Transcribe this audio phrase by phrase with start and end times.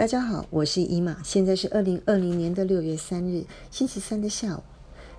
[0.00, 4.62] 大家好，我是伊玛，现在是二零二零年的六月三日，星期三的下午。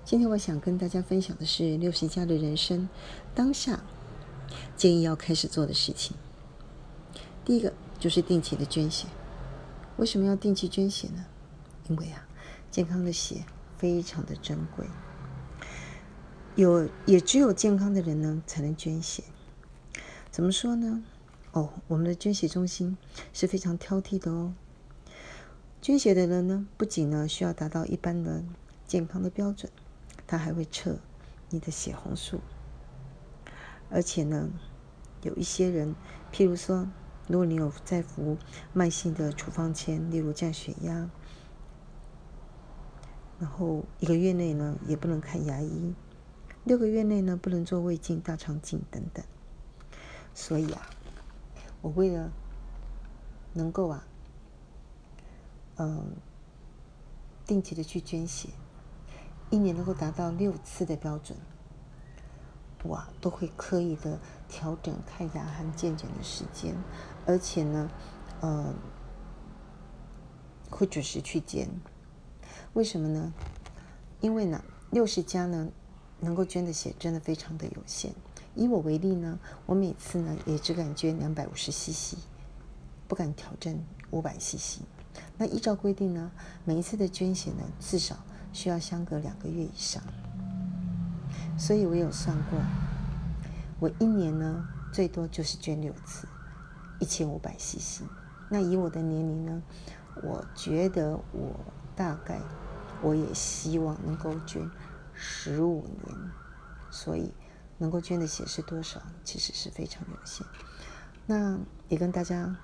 [0.03, 2.89] 今天我想跟大家分享的是六十加的人生
[3.35, 3.83] 当下
[4.75, 6.17] 建议要开始做的事情。
[7.45, 9.05] 第一个就是定期的捐血。
[9.97, 11.27] 为什么要定期捐血呢？
[11.87, 12.27] 因为啊，
[12.71, 13.45] 健康的血
[13.77, 14.87] 非常的珍贵，
[16.55, 19.21] 有也只有健康的人呢才能捐血。
[20.31, 21.03] 怎么说呢？
[21.51, 22.97] 哦，我们的捐血中心
[23.31, 24.55] 是非常挑剔的哦。
[25.81, 28.43] 捐血的人呢，不仅呢需要达到一般的
[28.85, 29.71] 健康的标准，
[30.27, 30.99] 他还会测
[31.49, 32.39] 你的血红素。
[33.89, 34.49] 而且呢，
[35.23, 35.95] 有一些人，
[36.31, 36.87] 譬如说，
[37.27, 38.37] 如果你有在服
[38.73, 41.09] 慢性的处方签，例如降血压，
[43.39, 45.95] 然后一个月内呢也不能看牙医，
[46.63, 49.25] 六个月内呢不能做胃镜、大肠镜等等。
[50.33, 50.87] 所以啊。
[51.81, 52.31] 我为了
[53.53, 54.05] 能够啊，
[55.83, 56.15] 嗯，
[57.43, 58.49] 定期的去捐血，
[59.49, 61.35] 一年能够达到六次的标准，
[62.83, 66.75] 我都会刻意的调整看牙和健检的时间，
[67.25, 67.89] 而且呢，
[68.41, 68.75] 呃，
[70.69, 71.67] 会准时去捐。
[72.73, 73.33] 为什么呢？
[74.19, 75.67] 因为呢，六十加呢，
[76.19, 78.13] 能够捐的血真的非常的有限。
[78.53, 82.19] 以我为例呢，我每次呢也只敢捐两百五十 CC，
[83.07, 84.81] 不敢挑战五百 CC。
[85.37, 86.31] 那依照规定呢，
[86.65, 88.17] 每一次的捐血呢至少
[88.53, 90.01] 需要相隔两个月以上。
[91.57, 92.59] 所以我有算过，
[93.79, 96.27] 我一年呢最多就是捐六次，
[96.99, 98.03] 一千五百 CC。
[98.49, 99.61] 那以我的年龄呢，
[100.23, 101.59] 我觉得我
[101.95, 102.39] 大概
[103.01, 104.69] 我也希望能够捐
[105.13, 106.17] 十五年，
[106.89, 107.31] 所以。
[107.77, 109.01] 能够捐的血是多少？
[109.23, 110.45] 其实是非常有限。
[111.25, 111.57] 那
[111.89, 112.55] 也跟大家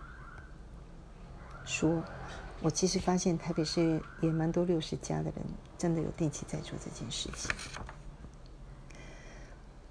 [1.67, 2.03] 说，
[2.63, 5.45] 我其实发现台北市也蛮多六十加的人，
[5.77, 7.51] 真的有定期在做这件事情。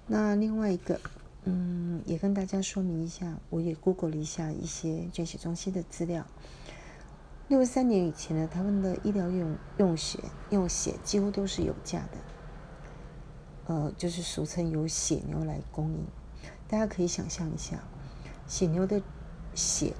[0.07, 0.99] 那另外一个，
[1.45, 6.25] 嗯，也跟大家说明一下，我也 Google 了一下一些捐血中心的资料。
[7.47, 12.17] 六十三年以前呢，他们的医疗用用血用血几乎都是有价的。
[13.67, 16.05] 呃，就是俗称由血牛来供应，
[16.67, 17.83] 大家可以想象一下，
[18.47, 19.01] 血牛的
[19.53, 19.93] 血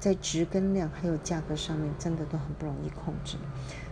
[0.00, 3.36] 在值跟量还有价格上面，真的都很不容易控制。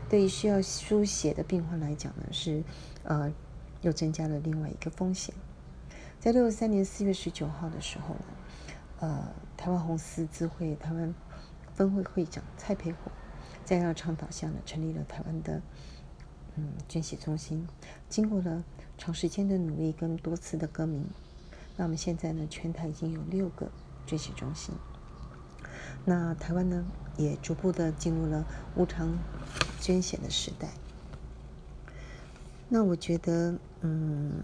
[0.08, 2.64] 对于需要输血的病患来讲呢，是
[3.04, 3.32] 呃
[3.82, 5.34] 又增加了另外一个风险。
[6.19, 8.24] 在六十三年四月十九号的时候呢，
[9.00, 11.14] 呃，台湾红十字会台湾
[11.74, 13.12] 分会会长蔡培火
[13.64, 15.62] 在他的倡导下呢，成立了台湾的。
[16.60, 17.69] 嗯，捐血中心
[18.08, 18.64] 经过了
[18.96, 21.06] 长时间的努力跟多次的更名，
[21.76, 23.70] 那我们现在呢，全台已经有六个
[24.04, 24.75] 捐血中心。
[26.08, 26.86] 那台湾呢，
[27.19, 29.19] 也逐步的进入了无偿
[29.78, 30.70] 捐血的时代。
[32.70, 34.42] 那我觉得，嗯，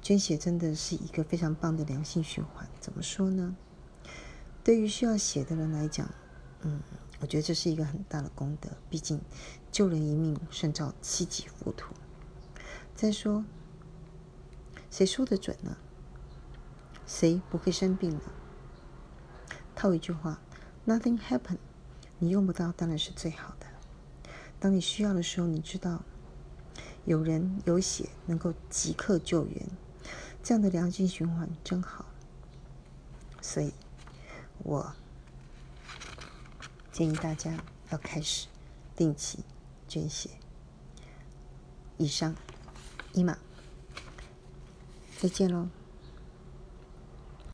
[0.00, 2.68] 捐血真的是一个非常棒的良性循环。
[2.78, 3.56] 怎么说呢？
[4.62, 6.08] 对于需要血的人来讲，
[6.62, 6.80] 嗯。
[7.20, 9.20] 我觉得这是一个很大的功德，毕竟
[9.72, 11.92] 救人一命胜造七级浮屠。
[12.94, 13.44] 再说，
[14.88, 15.76] 谁说的准呢？
[17.08, 18.20] 谁不会生病呢？
[19.78, 20.40] 套一句话
[20.88, 21.58] ，Nothing happen，
[22.18, 23.66] 你用不到当然是最好的。
[24.58, 26.02] 当你需要的时候，你知道
[27.04, 29.68] 有人有血能够即刻救援，
[30.42, 32.06] 这样的良性循环真好。
[33.40, 33.72] 所以，
[34.64, 34.92] 我。
[36.90, 37.56] 建议大家
[37.90, 38.48] 要开始
[38.96, 39.44] 定期
[39.86, 40.30] 捐血。
[41.98, 42.34] 以上，
[43.12, 43.38] 伊玛，
[45.20, 45.68] 再见喽。